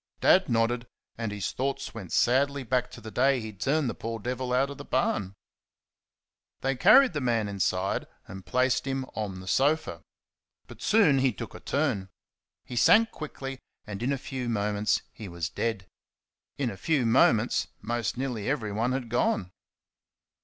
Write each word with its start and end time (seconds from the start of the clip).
Dad 0.19 0.49
nodded, 0.49 0.87
and 1.15 1.31
his 1.31 1.51
thoughts 1.51 1.93
went 1.93 2.11
sadly 2.11 2.63
back 2.63 2.89
to 2.89 2.99
the 3.01 3.11
day 3.11 3.39
he 3.39 3.53
turned 3.53 3.87
the 3.87 3.93
poor 3.93 4.17
devil 4.17 4.51
out 4.51 4.71
of 4.71 4.79
the 4.79 4.83
barn. 4.83 5.35
They 6.61 6.75
carried 6.75 7.13
the 7.13 7.21
man 7.21 7.47
inside 7.47 8.07
and 8.27 8.43
placed 8.43 8.87
him 8.87 9.05
on 9.13 9.41
the 9.41 9.47
sofa. 9.47 10.01
But 10.65 10.81
soon 10.81 11.19
he 11.19 11.31
took 11.31 11.53
a 11.53 11.59
turn. 11.59 12.09
He 12.65 12.75
sank 12.75 13.11
quickly, 13.11 13.59
and 13.85 14.01
in 14.01 14.11
a 14.11 14.17
few 14.17 14.49
moments 14.49 15.03
he 15.13 15.27
was 15.27 15.49
dead. 15.49 15.85
In 16.57 16.71
a 16.71 16.77
few 16.77 17.05
moments 17.05 17.67
more 17.79 18.01
nearly 18.15 18.49
everyone 18.49 18.93
had 18.93 19.07
gone. 19.07 19.51